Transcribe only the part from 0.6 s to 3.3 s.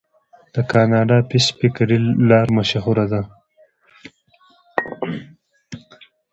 کاناډا پیسفیک ریل لار مشهوره ده.